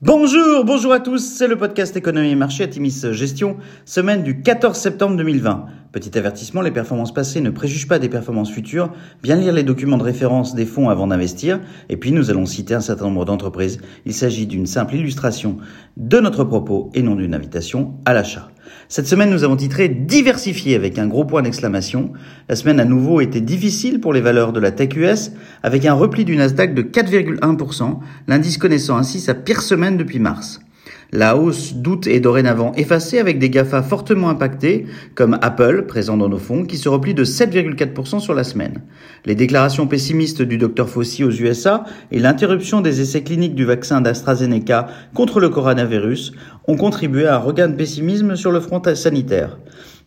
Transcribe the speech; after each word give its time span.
Bonjour, 0.00 0.64
bonjour 0.64 0.92
à 0.92 1.00
tous, 1.00 1.18
c'est 1.18 1.48
le 1.48 1.58
podcast 1.58 1.96
Économie 1.96 2.30
et 2.30 2.36
Marché 2.36 2.62
à 2.62 2.68
Timis 2.68 3.02
Gestion, 3.10 3.56
semaine 3.84 4.22
du 4.22 4.42
14 4.42 4.78
septembre 4.78 5.16
2020. 5.16 5.66
Petit 5.90 6.16
avertissement, 6.16 6.60
les 6.60 6.70
performances 6.70 7.12
passées 7.12 7.40
ne 7.40 7.50
préjugent 7.50 7.88
pas 7.88 7.98
des 7.98 8.08
performances 8.08 8.52
futures, 8.52 8.92
bien 9.24 9.34
lire 9.34 9.52
les 9.52 9.64
documents 9.64 9.98
de 9.98 10.04
référence 10.04 10.54
des 10.54 10.66
fonds 10.66 10.88
avant 10.88 11.08
d'investir, 11.08 11.58
et 11.88 11.96
puis 11.96 12.12
nous 12.12 12.30
allons 12.30 12.46
citer 12.46 12.74
un 12.74 12.80
certain 12.80 13.06
nombre 13.06 13.24
d'entreprises. 13.24 13.80
Il 14.06 14.14
s'agit 14.14 14.46
d'une 14.46 14.66
simple 14.66 14.94
illustration 14.94 15.56
de 15.96 16.20
notre 16.20 16.44
propos 16.44 16.92
et 16.94 17.02
non 17.02 17.16
d'une 17.16 17.34
invitation 17.34 17.94
à 18.04 18.12
l'achat. 18.12 18.50
Cette 18.88 19.06
semaine, 19.06 19.30
nous 19.30 19.44
avons 19.44 19.56
titré 19.56 19.88
Diversifié 19.88 20.74
avec 20.74 20.98
un 20.98 21.06
gros 21.06 21.24
point 21.24 21.42
d'exclamation. 21.42 22.12
La 22.48 22.56
semaine 22.56 22.80
à 22.80 22.84
nouveau 22.84 23.20
était 23.20 23.40
difficile 23.40 24.00
pour 24.00 24.12
les 24.12 24.20
valeurs 24.20 24.52
de 24.52 24.60
la 24.60 24.70
tech 24.70 24.96
US 24.96 25.32
avec 25.62 25.84
un 25.84 25.94
repli 25.94 26.24
du 26.24 26.36
Nasdaq 26.36 26.74
de 26.74 26.82
4,1%, 26.82 27.98
l'indice 28.26 28.58
connaissant 28.58 28.96
ainsi 28.96 29.20
sa 29.20 29.34
pire 29.34 29.62
semaine 29.62 29.96
depuis 29.96 30.18
mars. 30.18 30.60
La 31.10 31.38
hausse 31.38 31.72
d'août 31.72 32.06
est 32.06 32.20
dorénavant 32.20 32.74
effacée 32.74 33.18
avec 33.18 33.38
des 33.38 33.48
GAFA 33.48 33.82
fortement 33.82 34.28
impactés, 34.28 34.84
comme 35.14 35.38
Apple, 35.40 35.86
présent 35.86 36.18
dans 36.18 36.28
nos 36.28 36.36
fonds, 36.36 36.66
qui 36.66 36.76
se 36.76 36.90
replie 36.90 37.14
de 37.14 37.24
7,4% 37.24 38.20
sur 38.20 38.34
la 38.34 38.44
semaine. 38.44 38.82
Les 39.24 39.34
déclarations 39.34 39.86
pessimistes 39.86 40.42
du 40.42 40.58
Dr 40.58 40.86
Fauci 40.86 41.24
aux 41.24 41.30
USA 41.30 41.84
et 42.12 42.18
l'interruption 42.18 42.82
des 42.82 43.00
essais 43.00 43.22
cliniques 43.22 43.54
du 43.54 43.64
vaccin 43.64 44.02
d'AstraZeneca 44.02 44.88
contre 45.14 45.40
le 45.40 45.48
coronavirus 45.48 46.32
ont 46.66 46.76
contribué 46.76 47.26
à 47.26 47.36
un 47.36 47.38
regain 47.38 47.68
de 47.68 47.76
pessimisme 47.76 48.36
sur 48.36 48.50
le 48.50 48.60
front 48.60 48.82
sanitaire. 48.94 49.58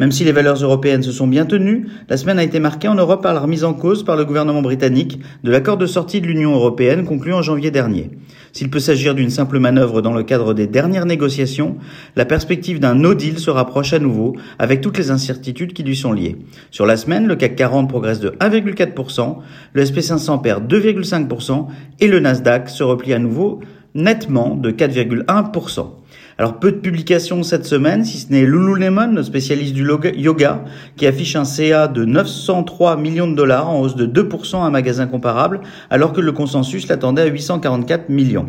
Même 0.00 0.12
si 0.12 0.24
les 0.24 0.32
valeurs 0.32 0.56
européennes 0.56 1.02
se 1.02 1.12
sont 1.12 1.26
bien 1.26 1.44
tenues, 1.44 1.86
la 2.08 2.16
semaine 2.16 2.38
a 2.38 2.42
été 2.42 2.58
marquée 2.58 2.88
en 2.88 2.94
Europe 2.94 3.22
par 3.22 3.34
la 3.34 3.40
remise 3.40 3.64
en 3.64 3.74
cause 3.74 4.02
par 4.02 4.16
le 4.16 4.24
gouvernement 4.24 4.62
britannique 4.62 5.20
de 5.44 5.50
l'accord 5.50 5.76
de 5.76 5.84
sortie 5.84 6.22
de 6.22 6.26
l'Union 6.26 6.54
européenne 6.54 7.04
conclu 7.04 7.34
en 7.34 7.42
janvier 7.42 7.70
dernier. 7.70 8.10
S'il 8.54 8.70
peut 8.70 8.80
s'agir 8.80 9.14
d'une 9.14 9.28
simple 9.28 9.58
manœuvre 9.58 10.00
dans 10.00 10.14
le 10.14 10.22
cadre 10.22 10.54
des 10.54 10.66
dernières 10.66 11.04
négociations, 11.04 11.76
la 12.16 12.24
perspective 12.24 12.80
d'un 12.80 12.94
no 12.94 13.12
deal 13.12 13.38
se 13.38 13.50
rapproche 13.50 13.92
à 13.92 13.98
nouveau 13.98 14.36
avec 14.58 14.80
toutes 14.80 14.96
les 14.96 15.10
incertitudes 15.10 15.74
qui 15.74 15.82
lui 15.82 15.96
sont 15.96 16.14
liées. 16.14 16.38
Sur 16.70 16.86
la 16.86 16.96
semaine, 16.96 17.26
le 17.26 17.36
CAC 17.36 17.54
40 17.56 17.86
progresse 17.86 18.20
de 18.20 18.30
1,4%, 18.40 19.36
le 19.74 19.84
SP500 19.84 20.40
perd 20.40 20.72
2,5% 20.72 21.66
et 22.00 22.08
le 22.08 22.20
Nasdaq 22.20 22.70
se 22.70 22.82
replie 22.82 23.12
à 23.12 23.18
nouveau 23.18 23.60
nettement 23.94 24.56
de 24.56 24.70
4,1%. 24.70 25.99
Alors 26.40 26.58
peu 26.58 26.72
de 26.72 26.78
publications 26.78 27.42
cette 27.42 27.66
semaine, 27.66 28.02
si 28.02 28.16
ce 28.16 28.32
n'est 28.32 28.46
Lululemon, 28.46 29.12
le 29.12 29.22
spécialiste 29.22 29.74
du 29.74 29.86
yoga, 30.16 30.64
qui 30.96 31.06
affiche 31.06 31.36
un 31.36 31.44
CA 31.44 31.86
de 31.86 32.06
903 32.06 32.96
millions 32.96 33.28
de 33.28 33.36
dollars 33.36 33.68
en 33.68 33.82
hausse 33.82 33.94
de 33.94 34.06
2% 34.06 34.56
à 34.56 34.64
un 34.64 34.70
magasin 34.70 35.06
comparable, 35.06 35.60
alors 35.90 36.14
que 36.14 36.22
le 36.22 36.32
consensus 36.32 36.88
l'attendait 36.88 37.20
à 37.20 37.26
844 37.26 38.08
millions. 38.08 38.48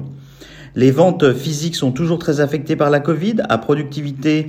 Les 0.73 0.91
ventes 0.91 1.33
physiques 1.33 1.75
sont 1.75 1.91
toujours 1.91 2.17
très 2.17 2.39
affectées 2.39 2.77
par 2.77 2.89
la 2.89 3.01
Covid. 3.01 3.35
La 3.49 3.57
productivité 3.57 4.47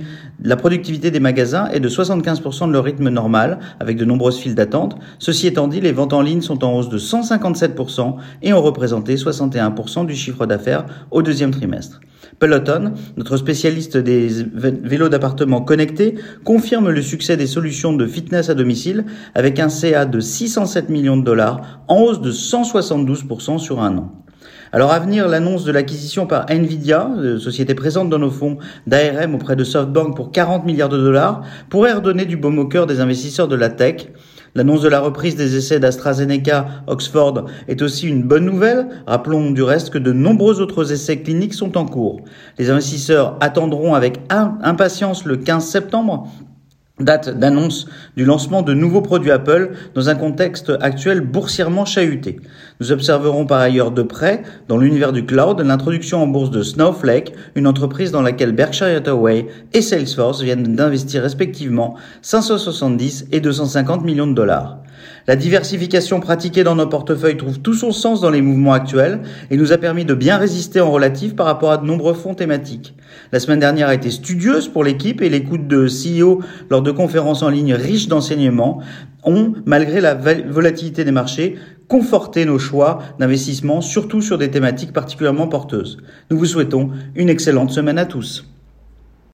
des 1.11 1.19
magasins 1.19 1.67
est 1.67 1.81
de 1.81 1.89
75% 1.89 2.67
de 2.67 2.71
leur 2.71 2.85
rythme 2.85 3.09
normal, 3.09 3.59
avec 3.81 3.97
de 3.97 4.05
nombreuses 4.05 4.37
files 4.37 4.55
d'attente. 4.55 4.95
Ceci 5.19 5.47
étant 5.47 5.67
dit, 5.67 5.81
les 5.81 5.91
ventes 5.91 6.13
en 6.13 6.21
ligne 6.21 6.41
sont 6.41 6.63
en 6.63 6.77
hausse 6.77 6.87
de 6.87 6.97
157% 6.97 8.15
et 8.41 8.53
ont 8.53 8.61
représenté 8.61 9.15
61% 9.15 10.05
du 10.05 10.15
chiffre 10.15 10.45
d'affaires 10.45 10.85
au 11.11 11.21
deuxième 11.21 11.51
trimestre. 11.51 11.99
Peloton, 12.39 12.93
notre 13.17 13.35
spécialiste 13.35 13.97
des 13.97 14.29
vélos 14.53 15.09
d'appartement 15.09 15.61
connectés, 15.61 16.15
confirme 16.45 16.89
le 16.89 17.01
succès 17.01 17.35
des 17.35 17.47
solutions 17.47 17.93
de 17.93 18.07
fitness 18.07 18.49
à 18.49 18.53
domicile 18.53 19.03
avec 19.35 19.59
un 19.59 19.69
CA 19.69 20.05
de 20.05 20.21
607 20.21 20.89
millions 20.89 21.17
de 21.17 21.23
dollars 21.23 21.83
en 21.89 22.01
hausse 22.01 22.21
de 22.21 22.31
172% 22.31 23.59
sur 23.59 23.81
un 23.81 23.97
an. 23.97 24.22
Alors 24.75 24.91
à 24.91 24.97
venir, 24.97 25.27
l'annonce 25.27 25.65
de 25.65 25.71
l'acquisition 25.71 26.25
par 26.25 26.49
Nvidia, 26.49 27.07
euh, 27.19 27.37
société 27.37 27.75
présente 27.75 28.09
dans 28.09 28.17
nos 28.17 28.31
fonds 28.31 28.57
d'ARM 28.87 29.35
auprès 29.35 29.55
de 29.55 29.63
SoftBank 29.63 30.15
pour 30.15 30.31
40 30.31 30.65
milliards 30.65 30.89
de 30.89 30.97
dollars, 30.97 31.43
pourrait 31.69 31.93
redonner 31.93 32.25
du 32.25 32.37
baume 32.37 32.57
au 32.57 32.65
cœur 32.65 32.87
des 32.87 32.99
investisseurs 32.99 33.47
de 33.47 33.55
la 33.55 33.69
tech. 33.69 34.07
L'annonce 34.55 34.81
de 34.81 34.89
la 34.89 34.99
reprise 34.99 35.35
des 35.35 35.55
essais 35.55 35.79
d'AstraZeneca 35.79 36.65
Oxford 36.87 37.45
est 37.67 37.83
aussi 37.83 38.07
une 38.07 38.23
bonne 38.23 38.45
nouvelle. 38.45 38.87
Rappelons 39.05 39.51
du 39.51 39.61
reste 39.61 39.91
que 39.91 39.99
de 39.99 40.11
nombreux 40.11 40.59
autres 40.59 40.91
essais 40.91 41.17
cliniques 41.17 41.53
sont 41.53 41.77
en 41.77 41.85
cours. 41.85 42.21
Les 42.57 42.71
investisseurs 42.71 43.37
attendront 43.41 43.93
avec 43.93 44.21
impatience 44.31 45.25
le 45.25 45.37
15 45.37 45.67
septembre 45.67 46.27
date 46.99 47.39
d'annonce 47.39 47.87
du 48.15 48.23
lancement 48.23 48.61
de 48.61 48.75
nouveaux 48.75 49.01
produits 49.01 49.31
Apple 49.31 49.71
dans 49.95 50.09
un 50.09 50.15
contexte 50.15 50.71
actuel 50.79 51.21
boursièrement 51.21 51.85
chahuté. 51.85 52.39
Nous 52.79 52.91
observerons 52.91 53.47
par 53.47 53.61
ailleurs 53.61 53.89
de 53.89 54.03
près, 54.03 54.43
dans 54.67 54.77
l'univers 54.77 55.11
du 55.11 55.25
cloud, 55.25 55.59
l'introduction 55.59 56.21
en 56.21 56.27
bourse 56.27 56.51
de 56.51 56.61
Snowflake, 56.61 57.33
une 57.55 57.65
entreprise 57.65 58.11
dans 58.11 58.21
laquelle 58.21 58.51
Berkshire 58.51 58.95
Hathaway 58.95 59.47
et 59.73 59.81
Salesforce 59.81 60.43
viennent 60.43 60.75
d'investir 60.75 61.23
respectivement 61.23 61.95
570 62.21 63.25
et 63.31 63.39
250 63.39 64.03
millions 64.03 64.27
de 64.27 64.35
dollars. 64.35 64.82
La 65.27 65.35
diversification 65.35 66.19
pratiquée 66.19 66.63
dans 66.63 66.75
nos 66.75 66.87
portefeuilles 66.87 67.37
trouve 67.37 67.59
tout 67.59 67.73
son 67.73 67.91
sens 67.91 68.21
dans 68.21 68.29
les 68.29 68.41
mouvements 68.41 68.73
actuels 68.73 69.21
et 69.51 69.57
nous 69.57 69.71
a 69.71 69.77
permis 69.77 70.05
de 70.05 70.13
bien 70.13 70.37
résister 70.37 70.81
en 70.81 70.91
relatif 70.91 71.35
par 71.35 71.45
rapport 71.45 71.71
à 71.71 71.77
de 71.77 71.85
nombreux 71.85 72.13
fonds 72.13 72.35
thématiques. 72.35 72.95
La 73.31 73.39
semaine 73.39 73.59
dernière 73.59 73.87
a 73.87 73.93
été 73.93 74.09
studieuse 74.11 74.67
pour 74.67 74.83
l'équipe 74.83 75.21
et 75.21 75.29
l'écoute 75.29 75.67
de 75.67 75.87
CEO 75.87 76.41
lors 76.69 76.81
de 76.81 76.91
conférences 76.91 77.43
en 77.43 77.49
ligne 77.49 77.73
riches 77.73 78.07
d'enseignements 78.07 78.81
ont, 79.23 79.53
malgré 79.65 80.01
la 80.01 80.15
volatilité 80.15 81.03
des 81.03 81.11
marchés, 81.11 81.57
conforté 81.87 82.45
nos 82.45 82.59
choix 82.59 82.99
d'investissement, 83.19 83.81
surtout 83.81 84.21
sur 84.21 84.37
des 84.37 84.51
thématiques 84.51 84.93
particulièrement 84.93 85.47
porteuses. 85.47 85.97
Nous 86.29 86.37
vous 86.37 86.45
souhaitons 86.45 86.91
une 87.15 87.29
excellente 87.29 87.71
semaine 87.71 87.97
à 87.97 88.05
tous. 88.05 88.52